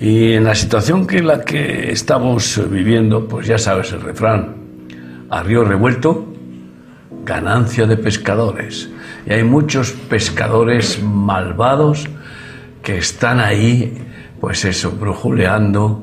[0.00, 4.56] Y en la situación que la que estamos viviendo, pues ya sabes el refrán,
[5.30, 6.26] a río revuelto,
[7.24, 8.90] ganancia de pescadores.
[9.26, 12.08] Y hay muchos pescadores malvados
[12.82, 13.96] que están ahí,
[14.40, 16.02] pues eso, brujuleando,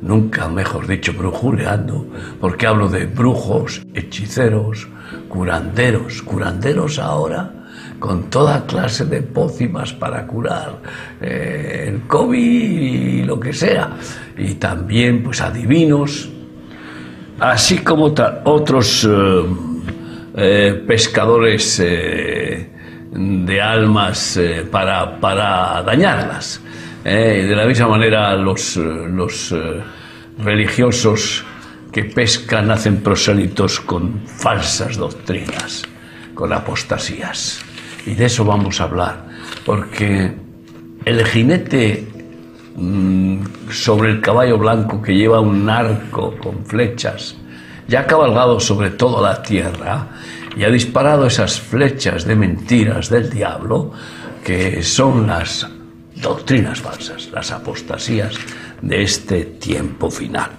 [0.00, 2.06] nunca mejor dicho, brujuleando,
[2.40, 4.88] porque hablo de brujos, hechiceros,
[5.28, 7.61] curanderos, curanderos ahora
[8.02, 10.82] con toda clase de pócimas para curar
[11.20, 13.90] eh, el COVID y lo que sea,
[14.36, 16.28] y también pues adivinos,
[17.38, 18.12] así como
[18.44, 19.44] otros eh,
[20.34, 24.40] eh, pescadores de almas
[24.72, 26.60] para, para, dañarlas.
[27.04, 29.54] de la misma manera los, los
[30.38, 31.44] religiosos
[31.92, 35.84] que pescan hacen prosélitos con falsas doctrinas,
[36.34, 37.62] con apostasías.
[38.06, 39.26] Y de eso vamos a hablar,
[39.64, 40.32] porque
[41.04, 42.06] el jinete
[42.76, 43.38] mm,
[43.70, 47.36] sobre el caballo blanco que lleva un arco con flechas,
[47.88, 50.08] ya ha cabalgado sobre toda la tierra
[50.56, 53.92] y ha disparado esas flechas de mentiras del diablo,
[54.44, 55.68] que son las
[56.16, 58.34] doctrinas falsas, las apostasías
[58.80, 60.50] de este tiempo final.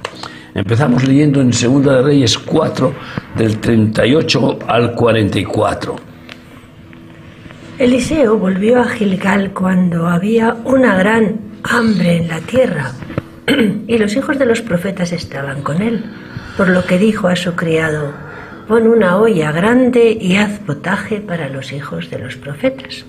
[0.54, 2.94] Empezamos leyendo en Segunda de Reyes 4,
[3.36, 6.13] del 38 al 44.
[7.80, 12.92] Eliseo volvió a Gilgal cuando había una gran hambre en la tierra
[13.88, 16.06] y los hijos de los profetas estaban con él,
[16.56, 18.14] por lo que dijo a su criado,
[18.68, 23.06] pon una olla grande y haz potaje para los hijos de los profetas.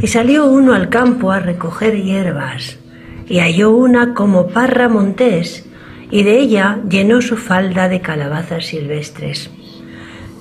[0.00, 2.78] Y salió uno al campo a recoger hierbas,
[3.26, 5.66] y halló una como parra montés,
[6.10, 9.50] y de ella llenó su falda de calabazas silvestres.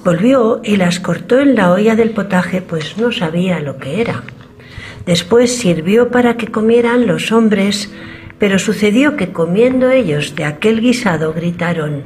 [0.08, 4.24] Volvió y las cortó en la olla del potaje, pues no sabía lo que era.
[5.06, 7.92] Después sirvió para que comieran los hombres,
[8.40, 12.04] pero sucedió que comiendo ellos de aquel guisado gritaron,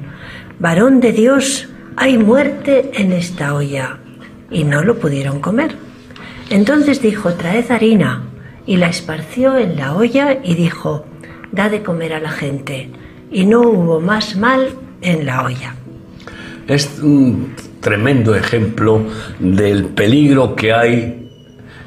[0.57, 3.99] Varón de Dios, hay muerte en esta olla.
[4.49, 5.75] Y no lo pudieron comer.
[6.49, 8.23] Entonces dijo, Traed harina,
[8.65, 11.05] y la esparció en la olla y dijo,
[11.51, 12.89] Da de comer a la gente.
[13.31, 14.69] Y no hubo más mal
[15.03, 15.75] en la olla.
[16.67, 19.05] Es un tremendo ejemplo
[19.39, 21.29] del peligro que hay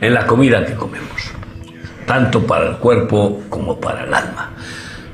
[0.01, 1.23] en la comida que comemos,
[2.07, 4.53] tanto para el cuerpo como para el alma.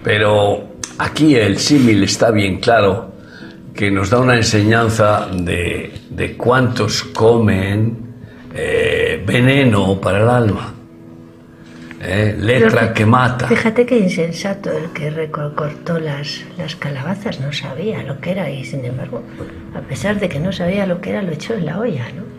[0.03, 3.13] Pero aquí el símil está bien claro
[3.75, 8.11] que nos da una enseñanza de, de cuántos comen
[8.55, 10.75] eh, veneno para el alma.
[12.01, 12.37] ¿Eh?
[12.39, 13.47] letra que, mata.
[13.47, 18.65] Fíjate qué insensato el que recortó las, las calabazas, no sabía lo que era y
[18.65, 19.23] sin embargo,
[19.75, 22.31] a pesar de que no sabía lo que era, lo echó en la olla, ¿no?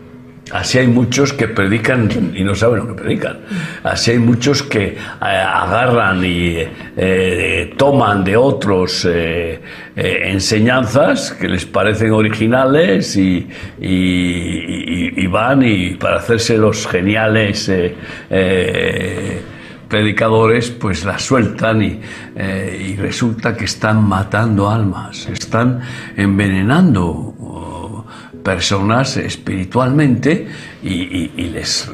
[0.50, 3.38] Así hay muchos que predican y no saben lo que predican.
[3.84, 6.56] Así hay muchos que eh, agarran y
[6.96, 9.08] eh, toman de otros
[9.94, 13.48] enseñanzas que les parecen originales y,
[13.80, 17.70] y, y, van y para hacerse los geniales
[19.92, 25.82] predicadores pues la sueltan eh, y, resulta que están matando almas, están
[26.16, 28.06] envenenando oh,
[28.42, 30.48] personas espiritualmente
[30.82, 31.90] y, les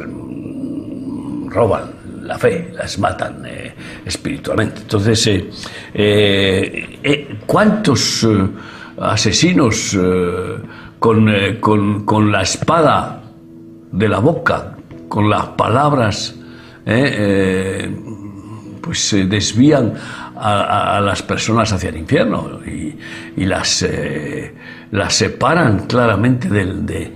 [1.49, 1.91] roban
[2.23, 3.75] la fe, las matan eh,
[4.07, 4.83] espiritualmente.
[4.83, 5.29] Entonces,
[5.93, 8.25] eh, ¿cuántos
[9.01, 9.99] asesinos
[11.01, 13.23] con, con la espada
[13.91, 14.77] de la boca,
[15.09, 16.38] con las palabras
[16.89, 17.15] ¿eh?
[17.19, 17.97] Eh,
[18.81, 19.93] pues se desvían
[20.37, 24.55] a, las personas hacia el infierno y, las, eh,
[24.93, 27.13] las separan claramente de,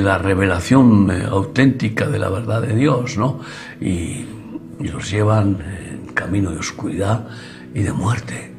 [0.00, 3.40] la revelación auténtica de la verdad de Dios, ¿no?
[3.80, 4.26] Y,
[4.78, 7.26] y los llevan en camino de oscuridad
[7.72, 8.52] y de muerte,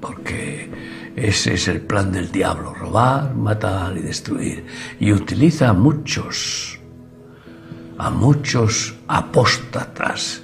[0.00, 0.70] porque
[1.14, 4.64] ese es el plan del diablo, robar, matar y destruir.
[4.98, 6.81] Y utiliza muchos
[8.02, 10.42] a muchos apóstatas.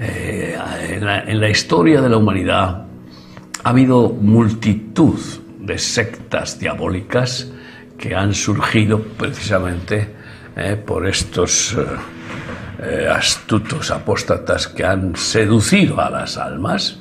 [0.00, 2.86] Eh, en, la, historia de la humanidad
[3.62, 5.18] ha habido multitud
[5.60, 7.50] de sectas diabólicas
[7.98, 10.14] que han surgido precisamente
[10.56, 11.76] eh, por estos
[12.82, 17.00] eh, astutos apóstatas que han seducido a las almas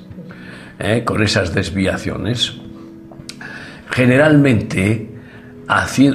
[1.05, 2.57] con esas desviaciones,
[3.89, 5.09] generalmente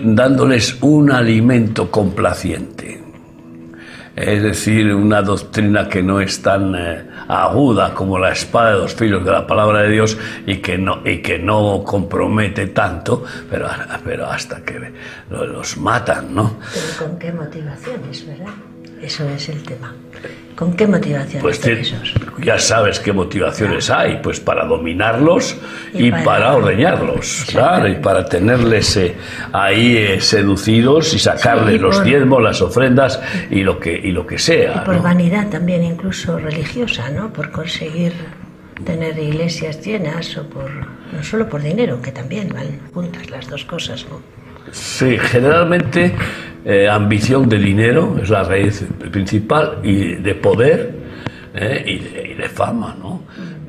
[0.03, 3.08] dándoles un alimento complaciente
[4.19, 8.95] es decir, una doctrina que no es tan eh, aguda como la espada de dos
[8.95, 13.69] filos de la palabra de Dios y que no, y que no compromete tanto, pero,
[14.05, 14.93] pero hasta que
[15.31, 16.57] los matan, ¿no?
[16.73, 18.53] Pero con qué motivaciones, ¿verdad?
[19.03, 19.95] Eso es el tema.
[20.57, 21.81] ¿Con qué motivaciones Pues te-
[22.43, 25.57] ya sabes qué motivaciones hay, pues para dominarlos
[25.95, 29.15] y, Y para, para- ordeñarlos, claro, y para tenerles eh,
[29.53, 34.11] ahí eh, seducidos y sacarles Sí, los por- diezmos, las ofrendas y lo que, y
[34.11, 34.83] lo que sea.
[34.83, 35.03] Y por ¿no?
[35.03, 37.33] vanidad también, incluso religiosa, ¿no?
[37.33, 38.13] Por conseguir
[38.85, 40.71] tener iglesias llenas o por.
[41.13, 44.21] No solo por dinero, que también van juntas las dos cosas, ¿no?
[44.73, 46.15] Sí, generalmente
[46.69, 50.95] eh, ambición de dinero, es la raíz principal, y de poder
[51.55, 53.23] eh, y, de, y, de, fama, ¿no?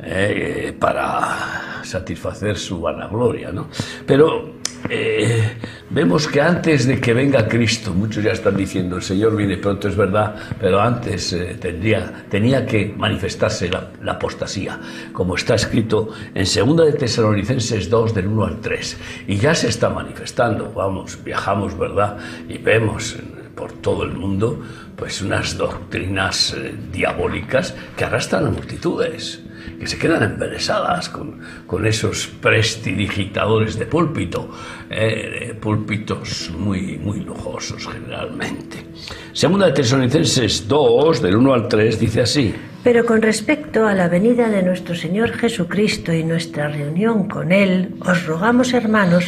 [0.04, 3.70] Eh, eh para satisfacer su vanagloria, ¿no?
[4.06, 4.59] Pero
[4.90, 5.58] eh,
[5.90, 9.88] vemos que antes de que venga Cristo, muchos ya están diciendo, el Señor viene pronto,
[9.88, 14.80] es verdad, pero antes eh, tendría, tenía que manifestarse la, la apostasía,
[15.12, 18.98] como está escrito en 2 de Tesalonicenses 2, del 1 al 3.
[19.28, 22.18] Y ya se está manifestando, vamos, viajamos, ¿verdad?
[22.48, 23.18] Y vemos
[23.56, 24.62] por todo el mundo,
[25.00, 29.42] pues unas doctrinas eh, diabólicas que arrastran a multitudes
[29.80, 34.50] que se quedan embelesadas con, con esos prestidigitadores de púlpito,
[34.90, 38.86] eh, púlpitos muy, muy lujosos generalmente.
[39.32, 42.54] Segunda de Tesalonicenses 2, del 1 al 3, dice así.
[42.84, 47.96] Pero con respecto a la venida de nuestro Señor Jesucristo y nuestra reunión con Él,
[48.02, 49.26] os rogamos, hermanos,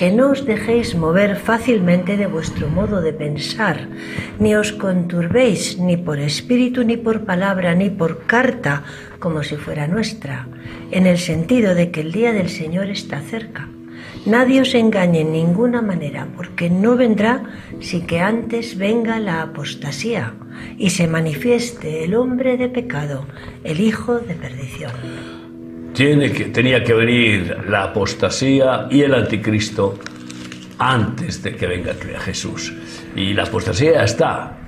[0.00, 3.84] que no os dejéis mover fácilmente de vuestro modo de pensar,
[4.40, 8.82] ni os conturbéis ni por espíritu, ni por palabra, ni por carta,
[9.20, 10.48] como si fuera nuestra,
[10.90, 13.68] en el sentido de que el día del Señor está cerca.
[14.24, 17.44] Nadie os engañe en ninguna manera, porque no vendrá
[17.80, 20.32] si que antes venga la apostasía
[20.78, 23.26] y se manifieste el hombre de pecado,
[23.64, 25.39] el hijo de perdición.
[26.00, 29.98] Tiene que, tenía que venir la apostasía y el anticristo
[30.78, 31.92] antes de que venga
[32.24, 32.72] Jesús.
[33.14, 34.58] Y la apostasía ya está,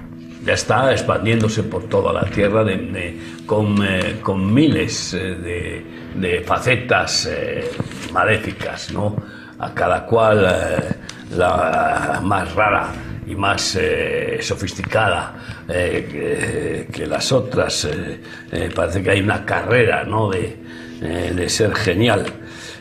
[0.44, 5.87] ya está expandiéndose por toda la tierra de- de- con, eh, con miles eh, de,
[6.17, 7.64] de facetas eh,
[8.12, 9.17] maléficas, ¿no?
[9.58, 10.94] A cada cual eh,
[11.35, 12.88] la más rara
[13.26, 15.35] y más eh, sofisticada
[15.67, 17.87] eh, que, que las otras.
[17.87, 18.20] eh,
[18.52, 20.28] eh, parece que hay una carrera, ¿no?
[20.28, 20.61] De,
[21.02, 22.25] eh, de ser genial.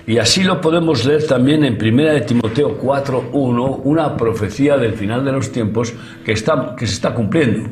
[0.06, 5.24] Y así lo podemos leer también en 1 de Timoteo 4.1, una profecía del final
[5.24, 5.94] de los tiempos
[6.26, 7.70] que, está, que se está cumpliendo.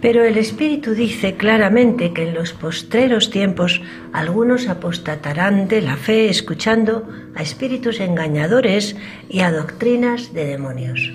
[0.00, 3.80] Pero el Espíritu dice claramente que en los postreros tiempos
[4.12, 8.96] algunos apostatarán de la fe escuchando a espíritus engañadores
[9.30, 11.10] y a doctrinas de demonios.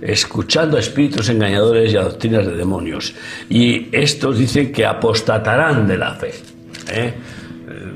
[0.00, 3.14] escuchando a espíritus engañadores y a doctrinas de demonios.
[3.48, 6.32] Y estos dicen que apostatarán de la fe,
[6.90, 7.14] ¿eh?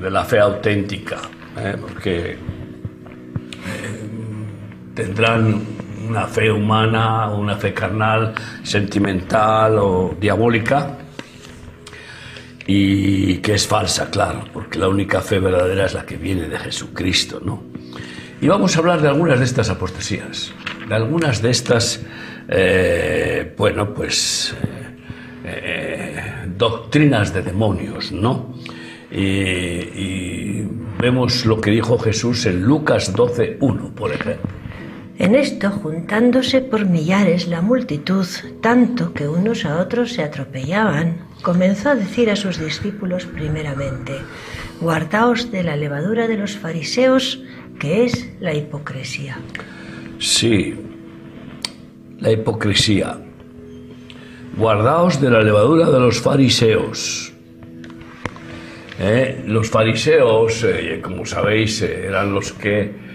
[0.00, 1.18] De la fe auténtica,
[1.56, 1.76] ¿eh?
[1.80, 2.36] porque eh,
[4.94, 5.62] tendrán
[6.08, 10.98] una fe humana, una fe carnal, sentimental o diabólica,
[12.66, 16.58] y que es falsa, claro, porque la única fe verdadera es la que viene de
[16.58, 17.62] Jesucristo, ¿no?
[18.40, 20.52] Y vamos a hablar de algunas de estas apostasías,
[20.86, 22.02] de algunas de estas,
[22.48, 24.54] eh, bueno, pues,
[26.58, 28.54] doctrinas de demonios, ¿no?
[29.10, 30.68] Y, y
[30.98, 34.58] vemos lo que dijo Jesús en Lucas 12.1, por ejemplo.
[35.18, 38.24] En esto, juntándose por millares la multitud,
[38.60, 44.12] tanto que unos a otros se atropellaban, comenzó a decir a sus discípulos primeramente,
[44.80, 47.42] guardaos de la levadura de los fariseos,
[47.80, 49.38] que es la hipocresía.
[50.20, 50.76] Sí,
[52.20, 53.18] la hipocresía.
[54.56, 57.27] Guardaos de la levadura de los fariseos.
[59.00, 63.08] Eh, Los fariseos, eh, como sabéis, eh, eran los que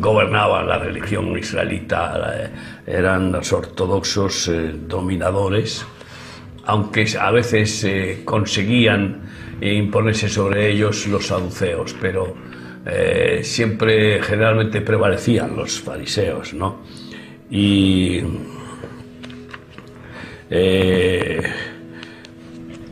[0.00, 2.50] gobernaban la religión israelita,
[2.86, 4.50] eran los ortodoxos
[4.86, 5.82] dominadores,
[6.66, 7.86] aunque a veces
[8.26, 9.22] conseguían
[9.62, 12.36] imponerse sobre ellos los saduceos, pero
[13.40, 16.82] siempre generalmente prevalecían los fariseos, ¿no?
[17.50, 18.20] Y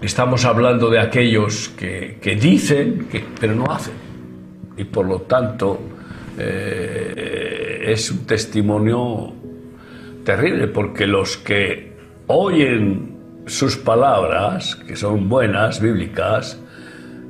[0.06, 3.94] estamos hablando de aquellos que, que dicen, que, pero no hacen.
[4.76, 5.80] Y por lo tanto
[6.38, 9.32] eh, es un testimonio
[10.24, 11.92] terrible, porque los que
[12.28, 16.60] oyen sus palabras, que son buenas, bíblicas,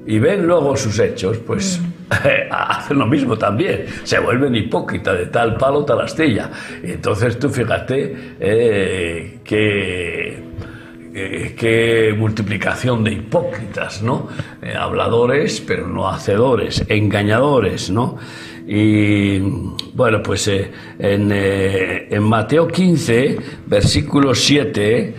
[0.06, 1.80] y ven luego sus hechos, pues
[2.50, 3.86] hacen lo mismo también.
[4.04, 6.50] Se vuelven hipócritas de tal palo, tal astilla.
[6.82, 10.25] Entonces tú fíjate eh, que
[11.18, 14.28] eh, qué multiplicación de hipócritas, ¿no?
[14.60, 18.18] Eh, habladores, pero no hacedores, engañadores, ¿no?
[18.66, 19.38] Y
[19.94, 25.14] bueno, pues eh, en, en, Mateo 15, versículo 7,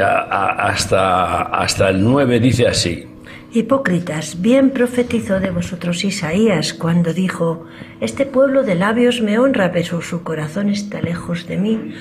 [0.00, 3.06] hasta, hasta el 9 dice así.
[3.52, 7.66] Hipócritas, bien profetizó de vosotros Isaías cuando dijo,
[8.00, 11.92] Este pueblo de labios me honra, pero su corazón está lejos de mí,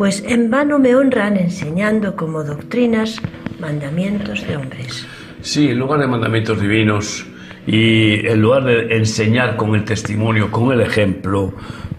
[0.00, 3.20] pues en vano me honran enseñando como doctrinas
[3.60, 5.06] mandamientos de hombres.
[5.42, 7.26] Sí, en lugar de mandamientos divinos
[7.66, 11.52] y en lugar de enseñar con el testimonio, con el ejemplo,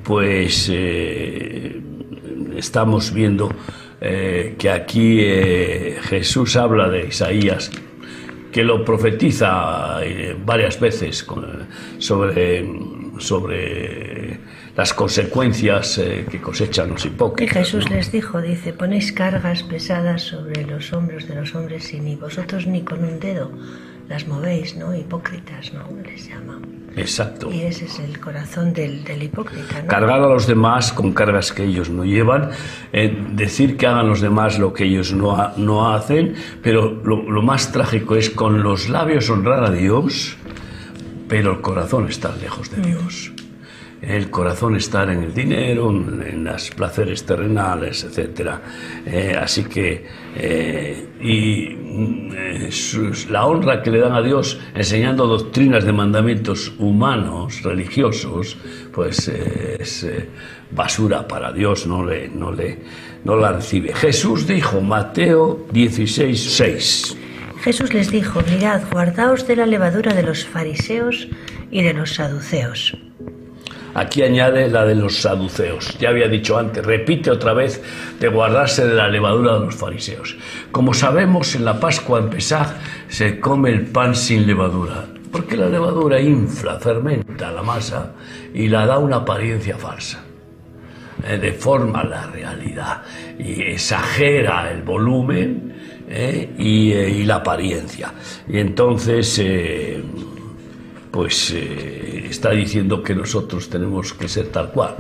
[0.03, 1.79] pues eh,
[2.57, 3.53] estamos viendo
[4.01, 7.69] eh, que aquí eh, Jesús habla de Isaías
[8.51, 9.99] que lo profetiza
[10.43, 11.23] varias veces
[11.99, 12.65] sobre,
[13.19, 14.30] sobre
[14.81, 17.55] las consecuencias eh, que cosechan los hipócritas.
[17.55, 21.99] Y Jesús les dijo, dice, ponéis cargas pesadas sobre los hombros de los hombres y
[21.99, 23.51] ni vosotros ni con un dedo
[24.09, 24.95] las movéis, ¿no?
[24.95, 25.83] Hipócritas, ¿no?
[26.03, 26.59] Les llama.
[26.95, 27.51] Exacto.
[27.51, 29.83] Y ese es el corazón del, hipócrita.
[29.83, 29.87] ¿no?
[29.87, 32.49] Cargar a los demás con cargas que ellos no llevan,
[32.91, 36.33] eh, decir que hagan los demás lo que ellos no, no hacen,
[36.63, 40.37] pero lo, lo, más trágico es con los labios honrar a Dios,
[41.27, 42.81] pero el corazón está lejos de mm.
[42.81, 43.31] Dios
[44.01, 48.49] el corazón estar en el dinero, en los placeres terrenales, etc.
[49.05, 50.05] Eh, así que,
[50.35, 51.77] eh, y
[52.35, 52.69] eh,
[53.29, 58.57] la honra que le dan a Dios enseñando doctrinas de mandamientos humanos, religiosos,
[58.91, 60.07] pues es
[60.71, 62.79] basura para Dios, no, le, no, le,
[63.23, 63.93] no la recibe.
[63.93, 67.17] Jesús dijo, Mateo 16, 6.
[67.61, 71.27] Jesús les dijo, mirad, guardaos de la levadura de los fariseos
[71.69, 72.97] y de los saduceos.
[73.93, 75.97] Aquí añade la de los saduceos.
[75.99, 77.81] Ya había dicho antes, repite otra vez
[78.19, 80.37] de guardarse de la levadura de los fariseos.
[80.71, 82.75] Como sabemos, en la Pascua en Pesaj
[83.09, 88.13] se come el pan sin levadura, porque la levadura infla, fermenta la masa
[88.53, 90.23] y la da una apariencia falsa.
[91.27, 93.03] Eh, deforma la realidad
[93.37, 95.75] y exagera el volumen
[96.09, 98.11] eh, eh, y, la apariencia.
[98.47, 99.39] Y entonces
[101.11, 104.95] pues eh, está diciendo que nosotros tenemos que ser tal cual,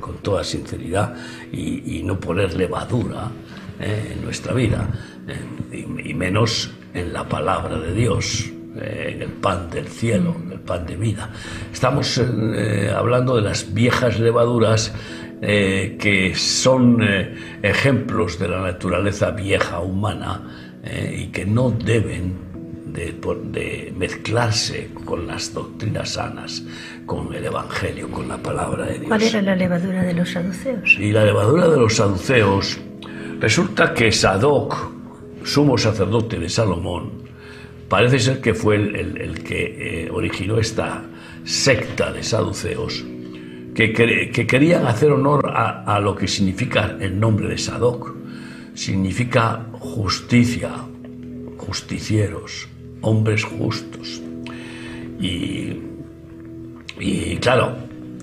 [0.00, 1.14] con toda sinceridad,
[1.52, 3.30] y, no poner levadura
[3.78, 4.88] eh, en nuestra vida,
[5.28, 10.60] eh, y, menos en la palabra de Dios, en el pan del cielo, en el
[10.60, 11.30] pan de vida.
[11.72, 12.20] Estamos
[12.94, 14.92] hablando de las viejas levaduras
[15.40, 17.02] que son
[17.62, 22.45] ejemplos de la naturaleza vieja humana y que no deben
[22.86, 26.62] de, mezclarse con las doctrinas sanas,
[27.04, 29.08] con el Evangelio, con la palabra de Dios.
[29.08, 30.96] ¿Cuál era la levadura de los saduceos?
[30.98, 32.78] Y la levadura de los saduceos,
[33.40, 34.92] resulta que Sadoc,
[35.44, 37.12] sumo sacerdote de Salomón,
[37.88, 41.04] parece ser que fue el, que eh, originó esta
[41.44, 43.04] secta de saduceos,
[43.74, 48.14] que, que querían hacer honor a, a lo que significa el nombre de Sadoc.
[48.72, 50.70] Significa justicia,
[51.56, 52.68] justicieros,
[53.06, 54.20] hombres justos.
[55.20, 55.72] Y,
[56.98, 57.76] y claro,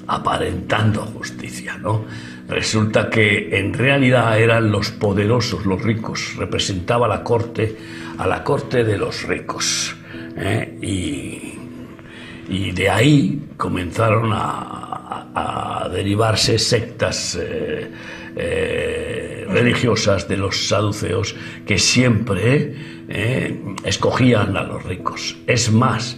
[0.07, 2.05] aparentando justicia, ¿no?
[2.47, 7.75] Resulta que en realidad eran los poderosos, los ricos, representaba la corte,
[8.17, 9.95] a la corte de los ricos.
[10.37, 10.77] ¿eh?
[10.81, 11.53] Y,
[12.53, 17.91] y, de ahí comenzaron a, derivarse sectas eh,
[18.35, 21.35] eh, religiosas de los saduceos
[21.65, 25.37] que siempre eh, escogían a los ricos.
[25.47, 26.17] Es más,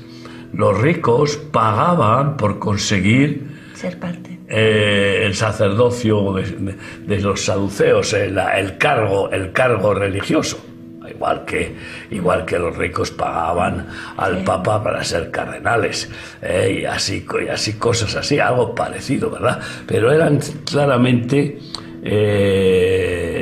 [0.53, 4.39] los ricos pagaban por conseguir ser parte.
[4.47, 10.63] Eh, el sacerdocio de, los saduceos, el, cargo, el cargo religioso.
[11.09, 11.75] Igual que,
[12.11, 13.87] igual que los ricos pagaban
[14.17, 16.09] al Papa para ser cardenales,
[16.41, 19.59] y, así, y así cosas así, algo parecido, ¿verdad?
[19.87, 21.59] Pero eran claramente
[22.07, 23.34] eh,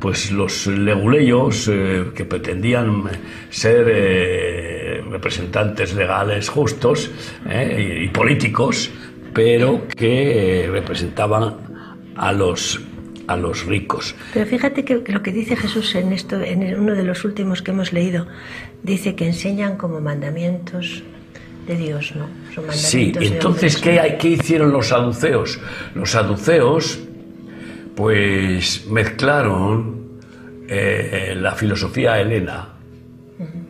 [0.00, 3.04] pues los leguleyos eh, que pretendían
[3.50, 7.10] ser eh, representantes legales justos
[7.48, 8.90] y, políticos,
[9.32, 11.56] pero que representaban
[12.16, 12.80] a los
[13.28, 14.14] a los ricos.
[14.32, 17.72] Pero fíjate que lo que dice Jesús en esto, en uno de los últimos que
[17.72, 18.28] hemos leído,
[18.84, 21.02] dice que enseñan como mandamientos
[21.66, 22.28] de Dios, ¿no?
[22.70, 25.58] sí, entonces, ¿qué, ¿qué hicieron los saduceos?
[25.96, 27.00] Los saduceos
[27.96, 30.20] pues mezclaron
[30.68, 32.68] eh, la filosofía helena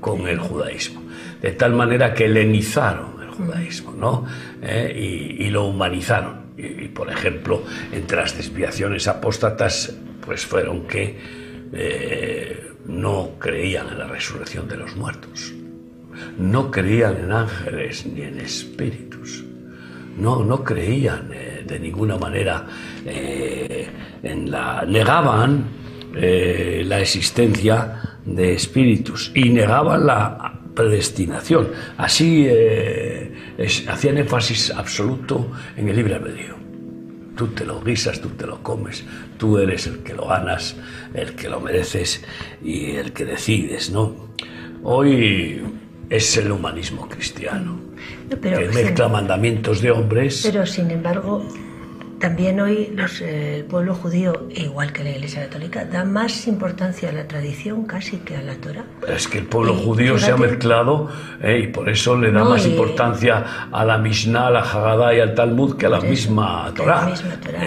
[0.01, 1.03] con el judaísmo,
[1.41, 4.27] de tal manera que helenizaron el judaísmo, ¿no?
[4.63, 6.47] Eh, y, lo humanizaron.
[6.57, 11.19] Y, por ejemplo, entre las desviaciones apóstatas, pues fueron que
[11.73, 15.53] eh, no creían en la resurrección de los muertos,
[16.39, 19.45] no creían en ángeles ni en espíritus,
[20.19, 22.67] no, no creían eh, de ninguna manera
[23.05, 23.89] eh,
[24.23, 25.65] negaban
[26.15, 31.69] la existencia de espíritus y negaban la predestinación.
[31.99, 32.49] Así
[33.87, 36.57] hacían énfasis absoluto en el libre albedrío.
[37.37, 39.05] Tú te lo guisas, tú te lo comes,
[39.37, 40.75] tú eres el que lo ganas,
[41.13, 42.25] el que lo mereces
[42.65, 44.31] y el que decides, ¿no?
[44.83, 45.61] Hoy
[46.09, 47.79] es el humanismo cristiano,
[48.29, 50.43] que mezcla mandamientos de hombres.
[50.45, 51.43] Pero sin embargo,
[52.19, 57.11] también hoy los, eh, el pueblo judío, igual que la Iglesia Católica, da más importancia
[57.11, 58.85] a la tradición casi que a la Torah.
[59.07, 61.11] Es que el pueblo judío se ha mezclado
[61.43, 65.21] eh, y por eso le da más importancia a la Mishnah, a la Haggadah y
[65.21, 67.13] al Talmud que a la, misma, Torah.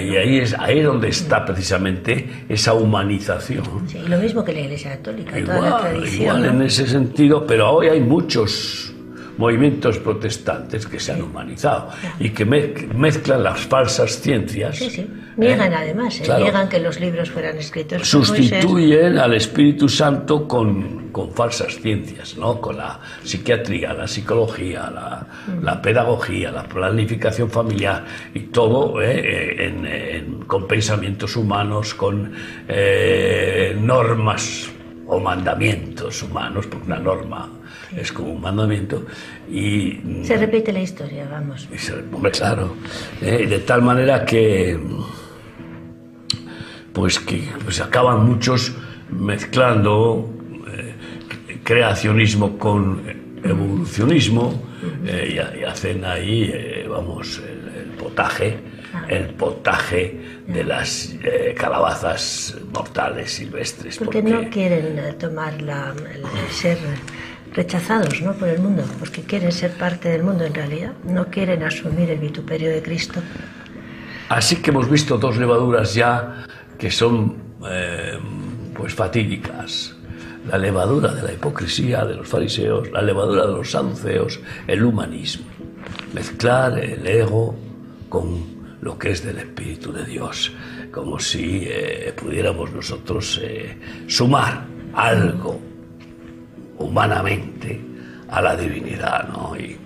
[0.02, 3.64] Y ahí es ahí donde está precisamente esa humanización.
[3.88, 6.22] Sí, lo mismo que la Iglesia Católica, toda la tradición.
[6.22, 8.94] Igual en ese sentido, pero hoy hay muchos
[9.40, 14.76] movimientos protestantes que se han humanizado y que mezclan las falsas ciencias.
[14.76, 15.08] Sí, sí.
[15.38, 15.76] Niegan ¿eh?
[15.78, 16.28] además, ¿eh?
[16.38, 18.06] niegan que los libros fueran escritos.
[18.06, 22.60] Sustituyen al Espíritu Santo con, con, falsas ciencias, ¿no?
[22.60, 25.64] con la psiquiatría, la psicología, la, mm.
[25.64, 28.04] la pedagogía, la planificación familiar
[28.34, 29.68] y todo ¿eh?
[29.68, 32.34] en, con pensamientos humanos, con
[33.78, 34.70] normas
[35.08, 37.59] o mandamientos humanos, porque una norma
[37.96, 39.06] es como un mandamiento.
[39.50, 41.68] Y, se repite la historia, vamos.
[42.32, 42.76] claro.
[43.22, 44.80] Eh, de tal manera que,
[46.94, 48.74] pues que pues acaban muchos
[49.12, 50.30] mezclando
[50.68, 53.02] eh, creacionismo con
[53.44, 54.62] evolucionismo
[55.06, 58.58] eh, y, hacen ahí, vamos, el, potaje,
[58.94, 59.06] ah.
[59.08, 61.16] el potaje de las
[61.56, 63.98] calabazas mortales silvestres.
[63.98, 66.78] Porque, no quieren tomar la, el ser
[67.54, 68.34] rechazados ¿no?
[68.34, 72.20] por el mundo, porque quieren ser parte del mundo en realidad, no quieren asumir el
[72.20, 73.22] vituperio de Cristo.
[74.30, 76.46] Así que hemos visto dos levaduras ya
[76.78, 77.36] que son
[77.68, 78.18] eh,
[78.76, 79.96] pues fatídicas.
[80.48, 85.46] La levadura de la hipocresía de los fariseos, la levadura de los saduceos, el humanismo.
[86.14, 87.56] Mezclar el ego
[88.08, 90.52] con lo que es del Espíritu de Dios,
[90.92, 95.60] como si eh, pudiéramos nosotros eh, sumar algo
[96.80, 97.80] humanamente
[98.30, 99.56] a la divinidad, ¿no?
[99.58, 99.78] Y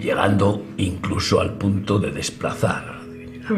[0.00, 3.48] llegando incluso al punto de desplazar a la divinidad.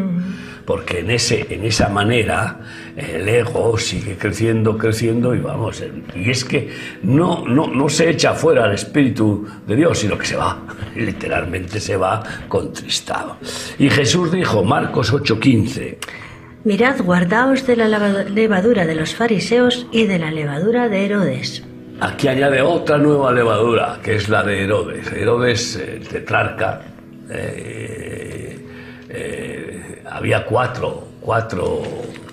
[0.65, 2.61] Porque en, ese, en esa manera
[2.97, 5.83] el ego sigue creciendo, creciendo y vamos,
[6.15, 6.71] y es que
[7.03, 10.63] no, no, no se echa fuera al Espíritu de Dios, sino que se va,
[10.97, 13.37] literalmente se va contristado.
[13.79, 15.99] Y Jesús dijo, Marcos 8:15,
[16.65, 21.63] Mirad, guardaos de la levadura de los fariseos y de la levadura de Herodes.
[22.01, 25.11] Aquí añade otra nueva levadura, que es la de Herodes.
[25.13, 26.83] Herodes, el tetrarca,
[27.31, 28.59] eh,
[29.09, 31.83] eh, había cuatro, cuatro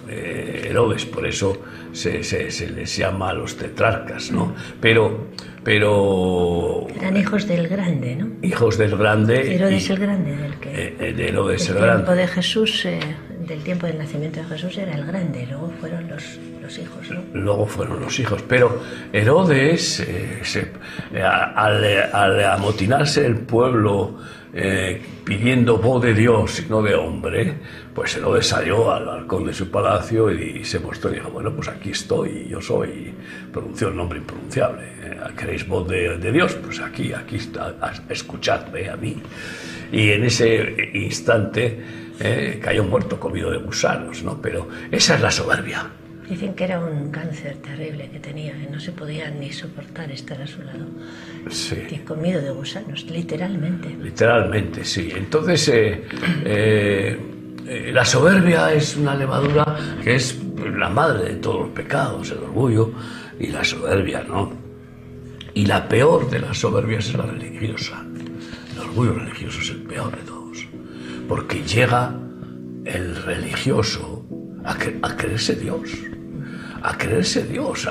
[0.10, 1.58] eh, Herodes, por eso
[1.94, 2.20] se,
[2.76, 4.54] les llama a los tetrarcas, ¿no?
[4.82, 5.30] Pero,
[5.64, 6.88] pero...
[7.00, 8.32] Eran hijos del grande, ¿no?
[8.42, 9.56] Hijos del grande.
[9.56, 11.14] Herodes el grande, del que...
[11.14, 12.86] de Herodes el, el tiempo de Jesús,
[13.48, 17.22] del tiempo del nacimiento de Jesús era el grande, luego fueron los los hijos, ¿no?
[17.34, 20.42] Luego fueron los hijos, pero Herodes, eh,
[21.14, 24.18] eh, al, amotinarse el pueblo
[24.54, 27.54] eh, pidiendo voz de Dios y no de hombre,
[27.94, 31.68] pues Herodes salió al balcón de su palacio y, se mostró y dijo, bueno, pues
[31.68, 33.14] aquí estoy, yo soy,
[33.52, 34.88] pronunció el nombre impronunciable,
[35.38, 36.54] ¿queréis voz de, Dios?
[36.56, 37.76] Pues aquí, aquí está,
[38.08, 39.22] escuchadme a mí.
[39.92, 42.03] Y en ese instante
[42.62, 44.42] cayó muerto comido de gusanos, ¿no?
[44.42, 45.90] Pero esa es la soberbia.
[46.30, 50.42] Dicen que era un cáncer terrible que tenía, que no se podía ni soportar estar
[50.42, 50.86] a su lado.
[51.50, 51.76] Sí.
[52.08, 53.90] comido de gusanos, literalmente.
[54.02, 55.12] Literalmente, sí.
[55.14, 56.04] Entonces, eh,
[56.46, 57.20] eh,
[57.68, 60.40] eh, la soberbia es una levadura que es
[60.78, 62.94] la madre de todos los pecados, el orgullo
[63.40, 64.54] y la soberbia, ¿no?
[65.54, 68.04] Y la peor de las soberbias es la religiosa.
[68.74, 70.66] El orgullo religioso es el peor de todos.
[71.28, 72.16] Porque llega
[72.86, 74.26] el religioso
[74.64, 75.90] a, a creerse Dios
[76.84, 77.88] a creerse Dios,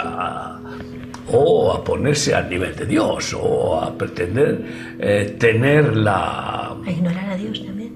[1.29, 6.77] o a ponerse al nivel de Dios, o a pretender eh, tener la...
[6.85, 7.93] A ignorar a Dios también.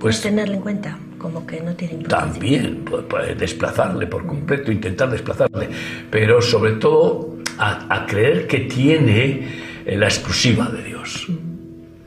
[0.00, 2.32] Pues tenerle en cuenta, como que no tiene importancia.
[2.32, 5.68] También, puede, desplazarle por completo, intentar desplazarle,
[6.10, 11.26] pero sobre todo a, creer que tiene la exclusiva de Dios.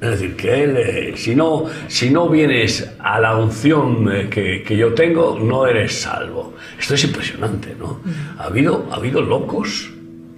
[0.02, 4.64] Es decir, que él, eh, si, no, si no vienes a la unción eh, que,
[4.64, 6.56] que yo tengo, no eres salvo.
[6.80, 8.00] Esto es impresionante, ¿no?
[8.40, 9.92] Ha habido, ha habido locos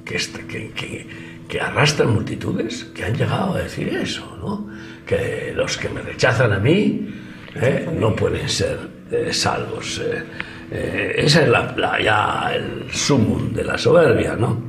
[0.04, 1.08] que, este- que, que,
[1.48, 4.68] que arrastran multitudes que han llegado a decir eso, ¿no?
[5.06, 7.08] Que los que me rechazan a mí
[7.56, 8.78] eh, no pueden ser
[9.12, 10.02] eh, salvos.
[10.04, 10.24] eh.
[10.72, 14.62] Eh, esa es la, la- ya el sumum de la soberbia, ¿no?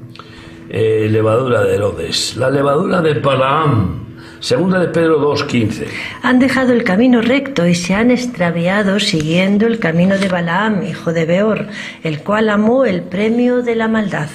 [0.69, 2.37] Levadura de Herodes.
[2.37, 4.04] La levadura de Balaam.
[4.45, 5.87] Segunda de Pedro 2.15.
[6.23, 11.15] Han dejado el camino recto y se han extraviado siguiendo el camino de Balaam, hijo
[11.15, 11.69] de Beor,
[12.03, 14.29] el cual amó el premio de la maldad.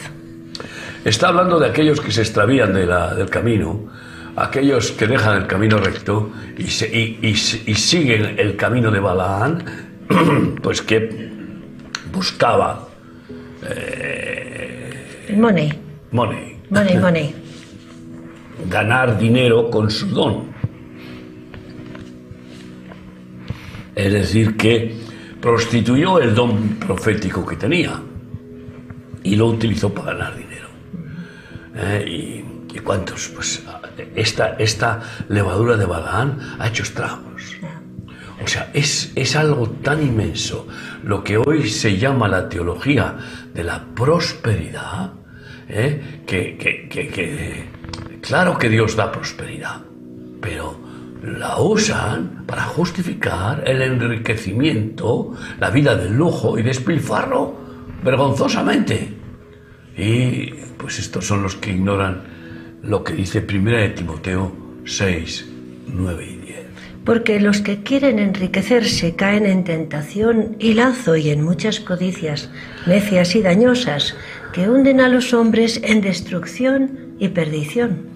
[1.06, 3.82] Está hablando de aquellos que se extravían de la- del camino,
[4.36, 7.30] aquellos que dejan el camino recto y, se- y- y-
[7.72, 9.60] y siguen el camino de Balaam,
[10.63, 11.30] pues que
[12.12, 12.88] buscaba
[15.38, 15.72] Money,
[16.12, 17.36] money, money, money.
[18.67, 20.50] Ganar dinero con su don.
[23.95, 24.95] Es decir, que
[25.41, 28.02] prostituyó el don profético que tenía
[29.24, 30.67] y lo utilizó para ganar dinero.
[31.76, 32.43] Eh,
[32.74, 33.30] y, cuántos?
[33.30, 33.63] Pues
[34.15, 37.58] esta, esta levadura de Balaán ha hecho estragos.
[38.41, 40.65] O sea, es, es algo tan inmenso
[41.04, 43.17] lo que hoy se llama la teología
[43.54, 45.12] de la prosperidad,
[45.67, 46.22] ¿eh?
[46.26, 47.67] que- que-
[48.21, 49.82] claro que Dios da prosperidad,
[50.41, 50.79] pero
[51.23, 57.55] la usan para justificar el enriquecimiento, la vida de lujo y despilfarro
[58.03, 59.13] vergonzosamente.
[59.97, 62.23] Y pues estos son los que ignoran
[62.84, 64.51] lo que dice 1 de Timoteo
[64.86, 65.49] 6,
[65.88, 66.38] 9 y 10.
[67.10, 72.52] Porque los que quieren enriquecerse caen en tentación y lazo y en muchas codicias,
[72.86, 74.15] necias y dañosas,
[74.54, 78.10] que hunden a los hombres en destrucción y perdición.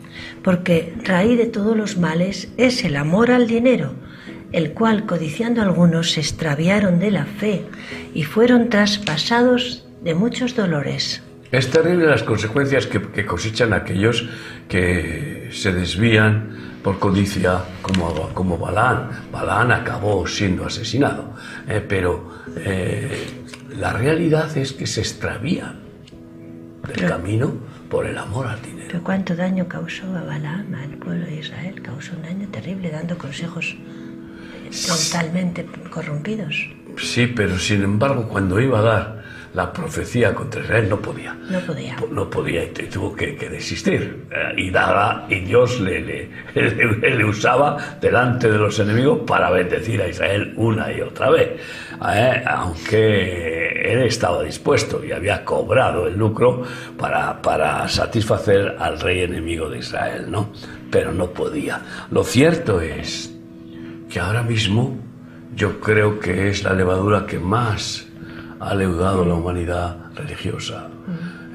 [0.44, 3.96] Porque raíz de todos los males es el amor al dinero,
[4.52, 7.66] el cual, codiciando algunos, se extraviaron de la fe
[8.14, 11.24] y fueron traspasados de muchos dolores.
[11.52, 14.30] Es terrible las consecuencias que, que cosechan aquellos
[14.70, 16.50] que se desvían
[16.84, 19.10] por codicia como, como Balán.
[19.32, 21.34] Balán acabó siendo asesinado,
[21.68, 23.26] eh, pero eh,
[23.78, 25.80] la realidad es que se extravían
[26.84, 27.54] del Pero- camino
[27.90, 28.88] por el amor al dinero.
[28.92, 31.82] Pero cuánto daño causó a Balaam al pueblo de Israel.
[31.82, 33.76] Causó un daño terrible dando consejos
[34.88, 36.56] totalmente corrompidos.
[36.98, 39.23] Sí, pero sin embargo cuando iba a dar
[39.54, 41.34] la profecía contra Israel no podía.
[41.50, 41.96] No podía.
[42.12, 47.16] no podía y tuvo que, que desistir eh, y daba y Dios le, le, le-
[47.16, 51.52] le usaba delante de los enemigos para bendecir a Israel una y otra vez
[52.16, 56.64] Eh, aunque él estaba dispuesto y había cobrado el lucro
[56.98, 60.52] para, para satisfacer al rey enemigo de Israel no
[60.92, 63.32] pero no podía lo cierto es
[64.10, 64.98] que ahora mismo
[65.56, 68.08] yo creo que es la levadura que más
[68.64, 70.90] ha leudado la humanidad religiosa.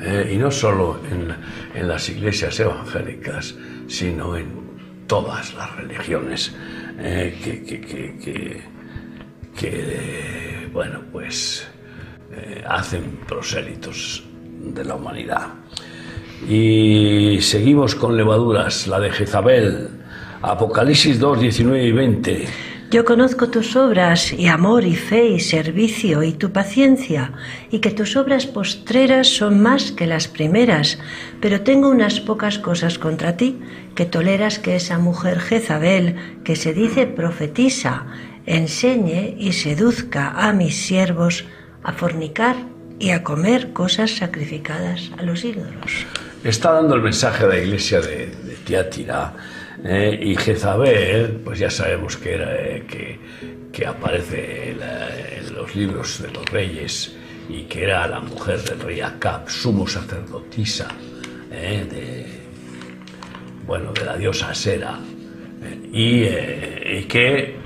[0.00, 1.34] Eh, y no solo en,
[1.80, 3.54] en las iglesias evangélicas,
[3.88, 4.46] sino en
[5.06, 6.54] todas las religiones
[6.98, 8.62] eh, que, que-
[9.56, 11.66] que- bueno, pues
[12.32, 14.24] eh, hacen prosélitos
[14.60, 15.48] de la humanidad.
[16.48, 19.88] Y seguimos con levaduras, la de Jezabel,
[20.42, 22.44] Apocalipsis 2, 19 y 20.
[22.90, 27.35] Yo conozco tus obras y amor y fe y servicio y tu paciencia
[27.70, 30.98] y que tus obras postreras son más que las primeras,
[31.42, 33.61] pero tengo unas pocas cosas contra ti,
[33.94, 38.07] que toleras que esa mujer Jezabel, que se dice profetisa,
[38.46, 41.44] enseñe y seduzca a mis siervos
[41.83, 42.57] a fornicar
[42.98, 46.07] y a comer cosas sacrificadas a los ídolos.
[46.42, 49.35] Está dando el mensaje a la iglesia de, de Tiátira
[49.84, 53.18] eh, y Jezabel, pues ya sabemos que, era, eh,
[53.72, 57.16] que, aparece en, los libros de los reyes
[57.48, 60.88] y que era la mujer del rey Acab, sumo sacerdotisa
[61.50, 62.26] eh, de,
[63.66, 64.98] bueno, de la diosa Sera.
[65.62, 67.56] Eh, y, que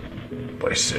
[0.58, 0.94] pues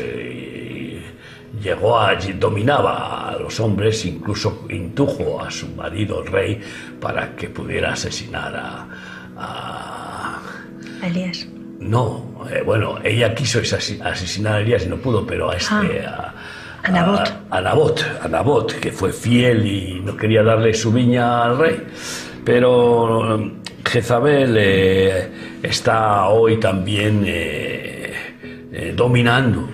[1.61, 6.61] llegó a dominaba a los hombres, incluso indujo a su marido el rey
[6.99, 9.92] para que pudiera asesinar a-
[11.07, 11.47] Elías.
[11.79, 16.05] no, eh, bueno, ella quiso asesi- asesinar a Elías y no pudo, pero a este
[16.05, 16.33] a,
[16.83, 17.19] A Nabot.
[17.49, 21.57] a, a Nabot, a Nabot, que fue fiel y no quería darle su viña al
[21.57, 21.83] rey.
[22.45, 23.51] Pero eh,
[23.85, 25.29] Jezabel eh,
[25.63, 29.69] está hoy también eh, dominando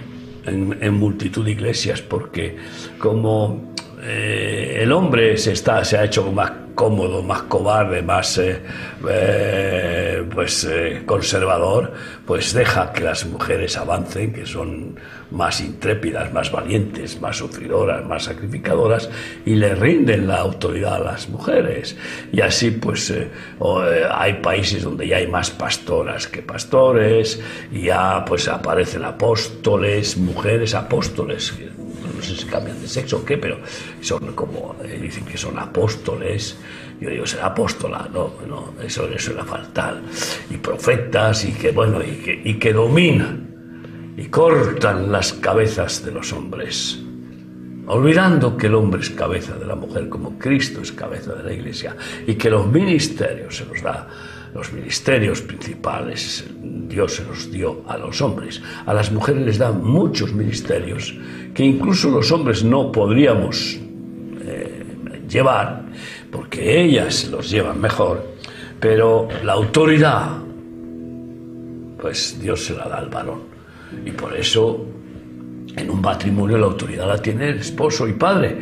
[0.46, 2.56] en, en multitud de iglesias, porque
[3.00, 8.62] como el hombre se, está, se ha hecho más cómodo, más cobarde, más eh,
[9.10, 11.92] eh, pues eh, conservador,
[12.26, 14.98] pues deja que las mujeres avancen, que son
[15.30, 19.10] más intrépidas, más valientes, más sufridoras, más sacrificadoras,
[19.46, 21.98] y le rinden la autoridad a las mujeres.
[22.32, 23.14] Y así pues
[24.12, 27.42] hay países donde ya hay más pastoras que pastores,
[27.74, 31.54] y ya pues aparecen apóstoles, mujeres apóstoles
[32.20, 33.60] no sé si cambian de sexo o qué, pero
[34.02, 36.58] son como, eh, dicen que son apóstoles,
[37.00, 40.04] yo digo, ser apóstola, no, no, eso, eso era fatal,
[40.50, 46.12] y profetas, y que, bueno, y que, y que dominan, y cortan las cabezas de
[46.12, 47.00] los hombres,
[47.88, 51.54] olvidando que el hombre es cabeza de la mujer, como Cristo es cabeza de la
[51.54, 51.96] iglesia,
[52.28, 54.08] y que los ministerios se los da
[54.54, 58.62] los ministerios principales, Dios se los dio a los hombres.
[58.86, 61.16] A las mujeres les da muchos ministerios
[61.54, 63.78] que incluso los hombres no podríamos
[64.42, 64.86] eh,
[65.28, 65.86] llevar,
[66.32, 68.36] porque ellas los llevan mejor,
[68.80, 70.38] pero la autoridad,
[72.02, 73.42] pues Dios se la da al varón.
[74.06, 74.86] Y por eso
[75.76, 78.58] en un matrimonio la autoridad la tiene el esposo y padre.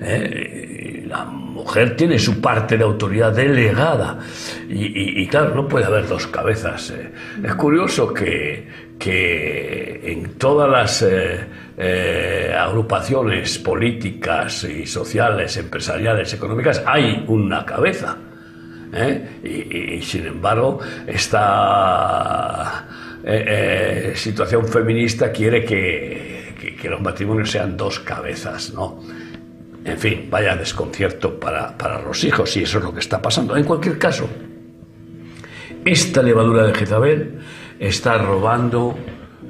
[0.00, 1.08] ¿eh?
[1.62, 4.18] Mujer tiene su parte de autoridad delegada
[4.68, 6.90] y, claro, no puede haber dos cabezas.
[6.90, 7.12] ¿eh?
[7.42, 8.66] Es curioso que,
[8.98, 18.16] que en todas las eh, agrupaciones políticas y sociales, empresariales, económicas, hay una cabeza.
[19.42, 22.84] Y, sin embargo, esta
[24.14, 29.00] situación feminista quiere que, que los matrimonios sean dos cabezas, ¿no?
[29.84, 33.56] En fin, vaya desconcierto para, los hijos, y eso es lo que está pasando.
[33.56, 34.28] En cualquier caso,
[35.84, 37.38] esta levadura de Jezabel
[37.80, 38.96] está robando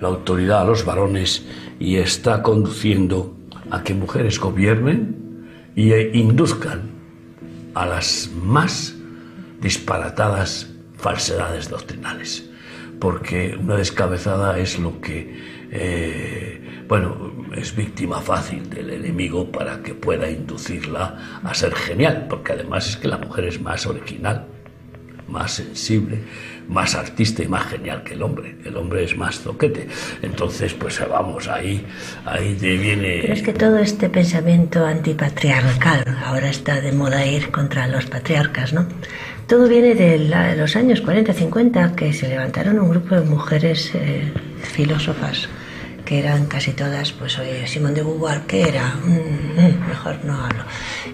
[0.01, 1.45] la autoridad a los varones
[1.79, 3.37] y está conduciendo
[3.71, 5.45] a que mujeres gobiernen
[5.77, 6.90] e induzcan
[7.75, 8.95] a las más
[9.61, 12.49] disparatadas falsedades doctrinales.
[12.99, 19.95] Porque una descabezada es lo que eh, bueno, es víctima fácil del enemigo para que
[19.95, 24.47] pueda inducirla a ser genial, porque además es que la mujer es más original,
[25.29, 26.19] más sensible,
[26.69, 28.57] más artista y más genial que el hombre.
[28.65, 29.88] El hombre es más zoquete.
[30.23, 31.85] Entonces, pues vamos, ahí,
[32.25, 33.21] ahí viene...
[33.23, 38.73] Pero es que todo este pensamiento antipatriarcal, ahora está de moda ir contra los patriarcas,
[38.73, 38.87] ¿no?
[39.47, 40.19] Todo viene de,
[40.57, 45.49] los años 40-50, que se levantaron un grupo de mujeres eh, filósofas
[46.12, 48.96] que eran casi todas, pues oye, Simón de Beauvoir, ¿qué era?
[48.96, 50.62] Mm, mm, mejor no hablo.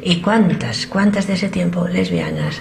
[0.02, 2.60] ¿Y cuántas, cuántas de ese tiempo lesbianas,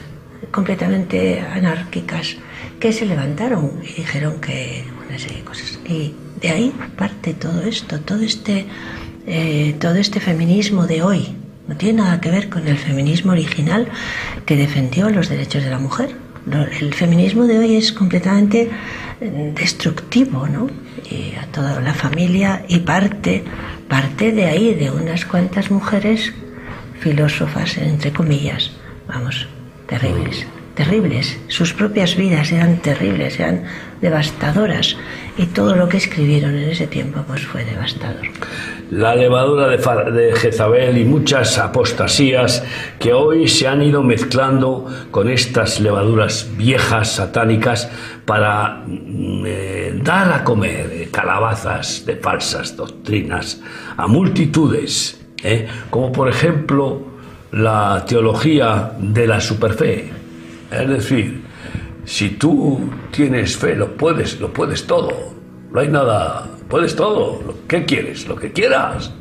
[0.52, 2.38] completamente anárquicas,
[2.80, 5.80] que se levantaron y dijeron que una serie de cosas?
[5.90, 8.68] Y de ahí parte todo esto, todo este,
[9.26, 11.36] eh, todo este feminismo de hoy.
[11.68, 13.88] No tiene nada que ver con el feminismo original
[14.46, 16.16] que defendió los derechos de la mujer.
[16.52, 18.70] El feminismo de hoy es completamente
[19.20, 20.70] destructivo, ¿no?
[21.10, 23.44] Y a toda la familia y parte,
[23.90, 26.34] parte de ahí, de unas cuantas mujeres
[27.00, 28.72] filósofas, entre comillas,
[29.08, 29.48] vamos,
[29.88, 30.46] terribles,
[30.78, 31.38] terribles.
[31.50, 33.64] Sus propias vidas eran terribles, eran
[34.00, 34.96] devastadoras
[35.38, 38.28] y todo lo que escribieron en ese tiempo pues fue devastador
[38.92, 42.64] la levadura de, Jezabel y muchas apostasías
[43.00, 47.90] que hoy se han ido mezclando con estas levaduras viejas, satánicas,
[48.26, 53.62] para mm, eh, dar a comer calabazas de falsas doctrinas
[53.96, 55.68] a multitudes, ¿eh?
[55.90, 57.02] como por ejemplo
[57.52, 60.17] la teología de la superfe.
[60.72, 61.44] Es decir,
[62.06, 65.34] si tú tienes fe, lo puedes, lo puedes todo.
[65.72, 67.40] No hay nada puedes todo.
[67.68, 68.28] ¿Qué quieres?
[68.28, 69.12] Lo que quieras.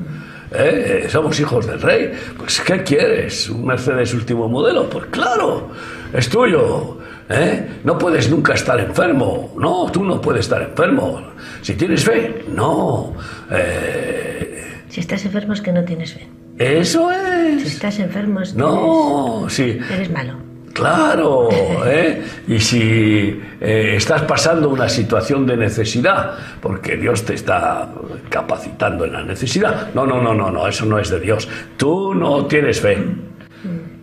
[0.53, 1.07] ¿Eh?
[1.09, 2.13] Somos hijos del rey.
[2.37, 3.49] Pues, ¿qué quieres?
[3.51, 4.89] ¿Un Mercedes último modelo?
[4.89, 5.71] Pues claro,
[6.13, 6.99] es tuyo.
[7.29, 7.81] ¿Eh?
[7.83, 9.53] No puedes nunca estar enfermo.
[9.59, 11.23] No, tú no puedes estar enfermo.
[11.63, 13.15] Si tienes fe, no.
[13.51, 16.29] Eh, si estás enfermo es que no tienes fe.
[16.59, 17.63] Eso es.
[17.63, 19.79] Si estás enfermo es que no, sí.
[19.93, 20.46] eres malo.
[20.77, 21.49] Claro,
[21.87, 22.23] ¿eh?
[22.47, 27.89] y si eh, estás pasando una situación de necesidad, porque Dios te está
[28.29, 31.49] capacitando en la necesidad, no, no, no, no, no, eso no es de Dios.
[31.79, 32.99] Tú no tienes fe.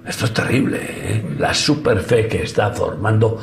[0.08, 1.24] Esto es terrible, ¿eh?
[1.38, 3.40] la superfe que está formando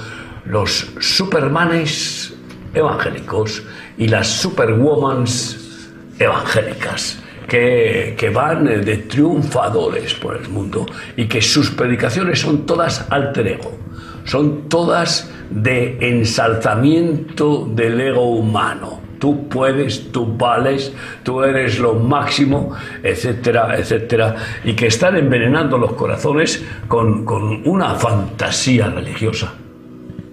[0.47, 2.35] los supermanes
[2.75, 3.62] evangélicos
[3.97, 5.88] y las superwomans
[6.19, 10.87] evangélicas que, van eh, de triunfadores por el mundo
[11.17, 13.77] y que sus predicaciones son todas alter ego,
[14.25, 19.01] son todas de ensalzamiento del ego humano.
[19.19, 25.93] tú puedes, tú vales, tú eres lo máximo, etcétera, etcétera, y que están envenenando los
[25.93, 29.53] corazones con, con una fantasía religiosa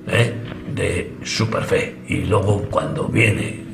[0.07, 0.33] ¿eh?
[0.73, 1.97] de superfe.
[2.07, 3.66] Y luego cuando viene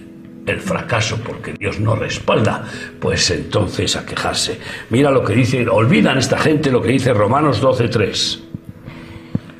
[0.46, 2.66] el fracaso porque Dios no respalda,
[3.00, 4.60] pues entonces a quejarse.
[4.90, 8.54] Mira lo que dice, olvidan esta gente lo que dice Romanos 12.3.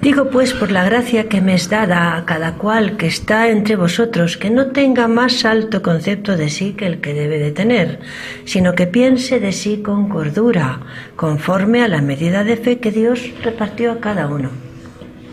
[0.04, 3.78] Digo pues por la gracia que me es dada a cada cual que está entre
[3.78, 8.00] vosotros, que no tenga más alto concepto de sí que el que debe de tener,
[8.44, 10.82] sino que piense de sí con cordura,
[11.16, 14.73] conforme a la medida de fe que Dios repartió a cada uno.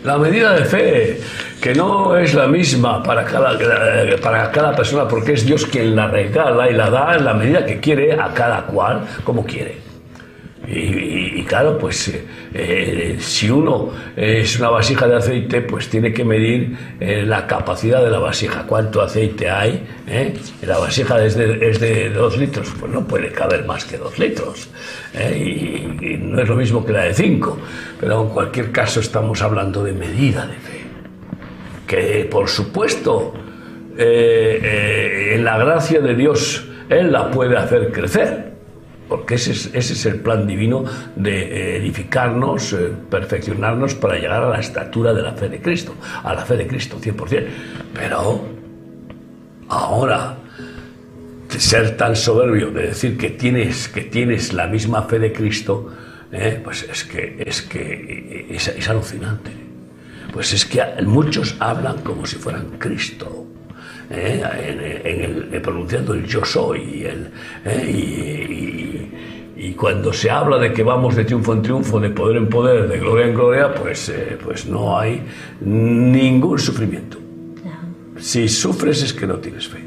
[0.03, 1.19] La medida de fe,
[1.61, 3.57] que no es la misma para cada,
[4.19, 7.65] para cada persona, porque es Dios quien la regala y la da en la medida
[7.65, 9.90] que quiere a cada cual, como quiere.
[10.73, 16.23] Y, claro, pues eh, eh, si uno es una vasija de aceite, pues tiene que
[16.23, 19.85] medir eh, la capacidad de la vasija, cuánto aceite hay.
[20.61, 24.17] La vasija es de, es de dos litros, pues no puede caber más que dos
[24.17, 24.69] litros.
[25.13, 27.57] Y, no es lo mismo que la de cinco.
[27.99, 30.81] Pero en cualquier caso estamos hablando de medida de fe.
[31.85, 33.33] Que por supuesto,
[33.97, 38.50] en la gracia de Dios, Él la puede hacer crecer
[39.11, 40.85] porque ese es, el plan divino
[41.17, 45.95] de eh, edificarnos, eh, perfeccionarnos para llegar a la estatura de la fe de Cristo,
[46.23, 47.45] a la fe de Cristo, 100%.
[47.93, 48.47] Pero
[49.67, 50.37] ahora,
[51.49, 55.91] ser tan soberbio de decir que tienes, que tienes la misma fe de Cristo,
[56.31, 59.51] eh, pues es que, es, que es, alucinante.
[60.31, 63.45] Pues es que muchos hablan como si fueran Cristo.
[65.61, 67.29] pronunciando el yo soy el,
[69.63, 72.87] y cuando se habla de que vamos de triunfo en triunfo, de poder en poder,
[72.87, 75.21] de gloria en gloria, pues, eh, pues no hay
[75.59, 77.19] ningún sufrimiento.
[78.17, 79.83] Si sufres es que no tienes fe.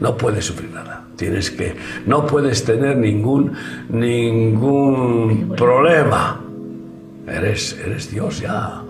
[0.00, 1.06] No puedes sufrir nada.
[1.14, 1.76] Tienes que,
[2.06, 3.52] no puedes tener ningún,
[3.90, 6.40] ningún problema.
[7.28, 8.82] Eres, eres Dios ya.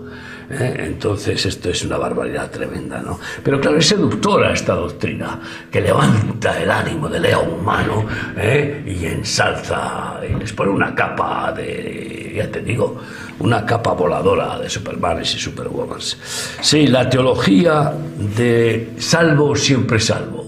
[0.51, 0.75] ¿Eh?
[0.85, 3.19] Entonces esto es una barbaridad tremenda, ¿no?
[3.43, 5.39] Pero claro, es seductora esta doctrina,
[5.71, 8.05] que levanta el ánimo del león humano
[8.37, 8.83] ¿eh?
[8.85, 12.99] y ensalza y les pone una capa de, ya te digo,
[13.39, 16.17] una capa voladora de supermanes y superwomans.
[16.61, 17.93] Sí, la teología
[18.35, 20.40] de salvo siempre salvo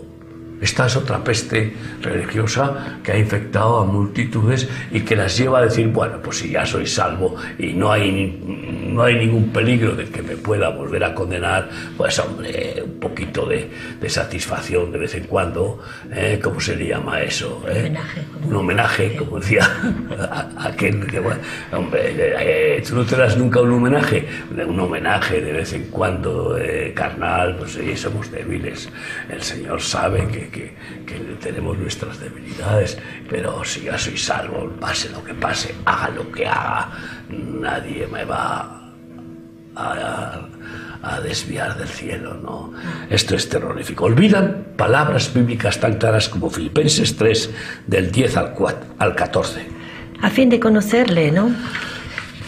[0.64, 5.64] esta es otra peste religiosa que ha infectado a multitudes y que las lleva a
[5.64, 8.42] decir, bueno, pues si ya soy salvo y no hay,
[8.88, 13.46] no hay ningún peligro de que me pueda volver a condenar, pues hombre, un poquito
[13.46, 13.70] de,
[14.08, 15.80] satisfacción de vez en cuando,
[16.14, 16.40] ¿eh?
[16.42, 17.62] ¿cómo se le llama eso?
[17.68, 17.94] Eh?
[18.46, 19.70] Un homenaje, como decía
[20.60, 21.42] aquel que, bueno,
[21.74, 24.26] hombre, eh, tú no te das nunca un homenaje,
[24.66, 26.58] un homenaje de vez en cuando,
[26.94, 28.88] carnal, pues sí, somos débiles,
[29.30, 30.74] el Señor sabe que que,
[31.42, 32.98] tenemos nuestras debilidades,
[33.30, 36.90] pero si ya soy salvo, pase lo que pase, haga lo que haga,
[37.30, 38.92] nadie me va
[39.76, 42.74] a, desviar del cielo, ¿no?
[43.10, 44.06] Esto es terrorífico.
[44.06, 47.52] Olvidan palabras bíblicas tan claras como Filipenses 3,
[47.88, 49.68] del 10 al, 4, al 14.
[50.22, 51.52] A fin de conocerle, ¿no?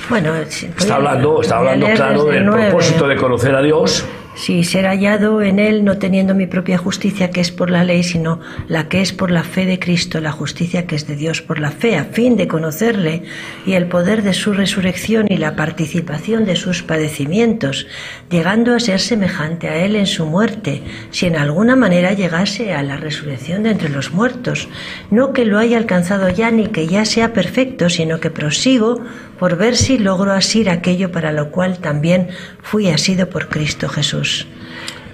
[0.09, 5.41] Bueno, está hablando, está hablando claro del propósito de conocer a Dios si ser hallado
[5.41, 9.01] en él no teniendo mi propia justicia que es por la ley, sino la que
[9.01, 11.97] es por la fe de Cristo, la justicia que es de Dios por la fe,
[11.97, 13.23] a fin de conocerle
[13.65, 17.87] y el poder de su resurrección y la participación de sus padecimientos,
[18.29, 22.83] llegando a ser semejante a él en su muerte, si en alguna manera llegase a
[22.83, 24.67] la resurrección de entre los muertos,
[25.11, 29.01] no que lo haya alcanzado ya ni que ya sea perfecto, sino que prosigo
[29.39, 32.29] por ver si logro asir aquello para lo cual también
[32.61, 34.47] fui asido por Cristo Jesús.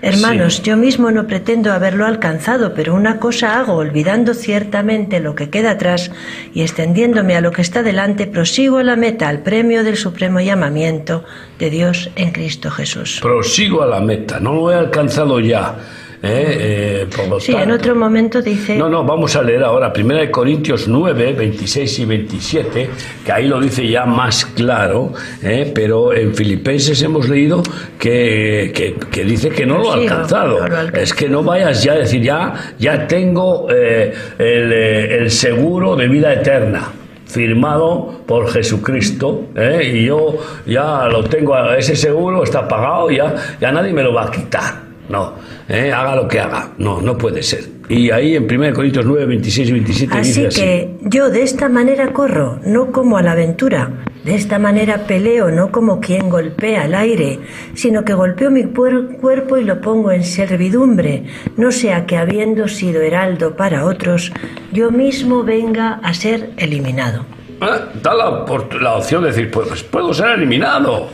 [0.03, 5.51] Hermanos, yo mismo no pretendo haberlo alcanzado, pero una cosa hago, olvidando ciertamente lo que
[5.51, 6.11] queda atrás
[6.55, 10.39] y extendiéndome a lo que está delante, prosigo a la meta, al premio del supremo
[10.39, 11.23] llamamiento
[11.59, 13.19] de Dios en Cristo Jesús.
[13.21, 15.77] Prosigo a la meta, no lo he alcanzado ya
[16.23, 17.07] ¿eh?
[17.07, 18.75] Eh, sí, en otro momento dice...
[18.75, 22.89] No, no, vamos a leer ahora, 1 Corintios 9, 26 y 27,
[23.25, 25.71] que ahí lo dice ya más claro, ¿eh?
[25.73, 27.63] pero en Filipenses hemos leído
[27.97, 28.71] que,
[29.11, 30.59] que, dice que no lo ha alcanzado.
[30.93, 36.33] es que no vayas ya a decir, ya, ya tengo el, el seguro de vida
[36.33, 36.91] eterna
[37.25, 39.45] firmado por Jesucristo
[39.81, 44.25] y yo ya lo tengo, ese seguro está pagado, ya, ya nadie me lo va
[44.25, 44.90] a quitar.
[45.11, 45.33] No,
[45.67, 45.91] ¿eh?
[45.91, 46.71] haga lo que haga.
[46.77, 47.65] No, no puede ser.
[47.89, 50.61] Y ahí en 1 Corintios 9, 26 y 27 Así dice así.
[50.61, 53.91] que yo de esta manera corro, no como a la aventura.
[54.23, 57.39] De esta manera peleo, no como quien golpea al aire,
[57.73, 61.23] sino que golpeo mi cuerpo y lo pongo en servidumbre,
[61.57, 64.31] no sea que habiendo sido heraldo para otros,
[64.71, 67.25] yo mismo venga a ser eliminado.
[67.61, 68.45] Ah, Da la,
[68.79, 71.09] la opción de decir, pues puedo ser eliminado.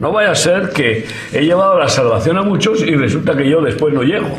[0.00, 3.60] No vaya a ser que he llevado la salvación a muchos y resulta que yo
[3.62, 4.36] después no llego.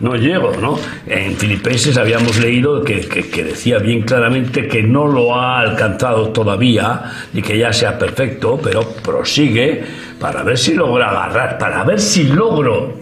[0.00, 0.78] No llego, ¿no?
[1.06, 7.02] En Filipenses habíamos leído que, que- decía bien claramente que no lo ha alcanzado todavía
[7.34, 9.82] y que ya sea perfecto, pero prosigue
[10.20, 12.92] para ver si logra agarrar, para ver si logro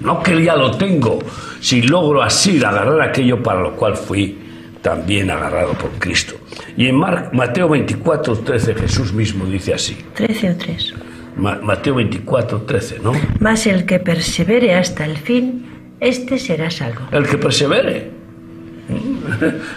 [0.00, 1.18] no que ya lo tengo,
[1.60, 4.38] si logro así agarrar aquello para lo cual fui
[4.82, 6.34] también agarrado por Cristo.
[6.76, 9.96] Y en Mateo 24, 13 Jesús mismo dice así.
[10.14, 10.94] 13 o 3.
[11.36, 13.12] Ma- Mateo 24, 13, ¿no?
[13.40, 15.66] Mas el que persevere hasta el fin,
[16.00, 17.00] este será salvo.
[17.12, 18.10] El que persevere.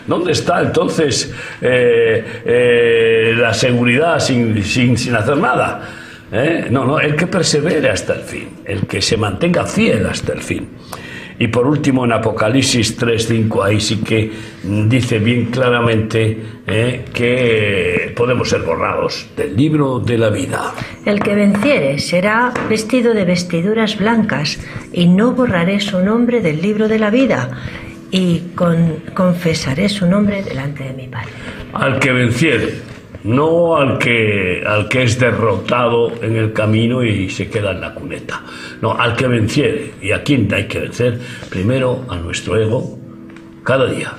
[0.08, 5.90] ¿Dónde está entonces eh, eh, la seguridad sin, sin, sin hacer nada?
[6.32, 6.68] ¿Eh?
[6.70, 10.42] No, no, el que persevere hasta el fin, el que se mantenga fiel hasta el
[10.42, 10.68] fin.
[11.42, 14.30] Y por último, en Apocalipsis 3.5, ahí sí que
[14.64, 16.38] dice bien claramente
[16.68, 20.74] eh, que podemos ser borrados del libro de la vida.
[21.06, 24.60] El que venciere será vestido de vestiduras blancas,
[24.92, 27.50] y no borraré su nombre del libro de la vida,
[28.12, 31.30] y con- confesaré su nombre delante de mi Padre.
[31.72, 32.74] al que venciere,
[33.24, 37.94] no al que, al que es derrotado en el camino y se queda en la
[37.94, 38.44] cuneta.
[38.82, 39.94] No, al que venciere.
[40.02, 41.20] ¿Y a quién hay que vencer?
[41.50, 42.98] Primero a nuestro ego,
[43.64, 44.14] cada día,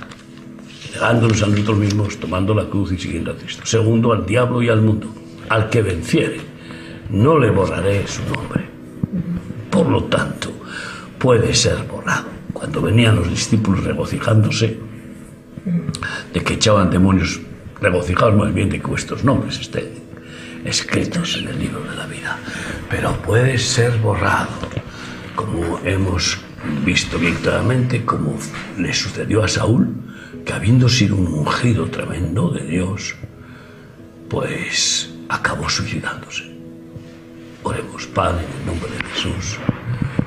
[0.95, 3.63] negándonos a nosotros mismos, tomando la cruz y siguiendo a Cristo.
[3.65, 5.09] Segundo, al diablo y al mundo.
[5.49, 6.41] Al que venciere,
[7.11, 8.65] no le borraré su nombre.
[9.71, 10.53] Por lo tanto,
[11.19, 12.29] puede ser borrado.
[12.53, 14.79] Cuando venían los discípulos regocijándose,
[16.33, 17.41] de que echaban demonios
[17.81, 20.11] regocijados más bien de que vuestros nombres estén
[20.64, 22.39] escritos en el libro de la vida.
[22.89, 24.51] Pero puede ser borrado,
[25.35, 26.39] como hemos
[26.85, 28.37] visto bien claramente, como
[28.76, 29.89] le sucedió a Saúl,
[30.45, 33.14] que habiendo sido un ungido tremendo de Dios,
[34.28, 36.51] pues acabó suicidándose.
[37.62, 39.59] Oremos, Padre, en el nombre de Jesús,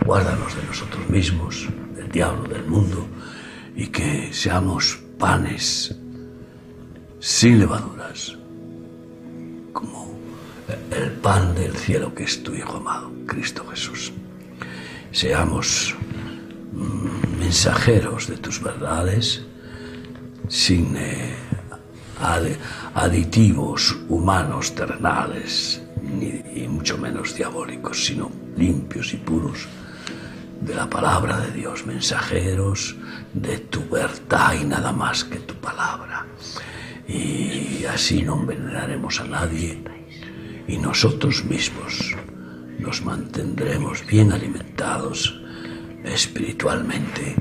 [0.05, 3.07] guárdanos de nosotros mismos, del diablo, del mundo,
[3.75, 5.95] y que seamos panes
[7.23, 8.35] sin levaduras,
[9.71, 10.13] como
[10.91, 14.11] el pan del cielo que es tu Hijo amado, Cristo Jesús.
[15.13, 15.95] Seamos
[16.73, 19.41] mm, mensajeros de tus verdades,
[20.49, 21.33] sin eh,
[22.93, 29.69] aditivos humanos terrenales, ni, y mucho menos diabólicos, sino limpios y puros
[30.59, 32.97] de la palabra de Dios, mensajeros
[33.33, 36.25] de tu verdad y nada más que tu palabra.
[37.07, 39.83] Y así no envenenaremos a nadie
[40.67, 42.15] y nosotros mismos
[42.79, 45.39] nos mantendremos bien alimentados
[46.03, 47.35] espiritualmente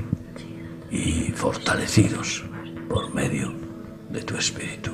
[0.91, 2.43] y fortalecidos
[2.89, 3.53] por medio
[4.09, 4.91] de tu espíritu.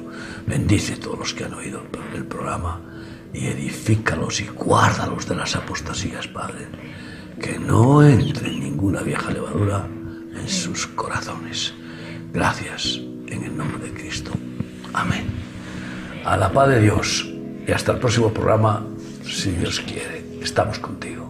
[0.47, 1.84] Bendice a todos los que han oído
[2.15, 2.82] el programa
[3.34, 6.67] y edifícalos y guárdalos de las apostasías, Padre.
[7.39, 9.88] Que no entre ninguna vieja levadura
[10.34, 11.74] en sus corazones.
[12.34, 14.32] Gracias en el nombre de Cristo.
[14.94, 15.26] Amén.
[16.26, 17.28] A la paz de Dios
[17.68, 18.86] y hasta el próximo programa,
[19.24, 20.24] si Dios quiere.
[20.42, 21.28] Estamos contigo.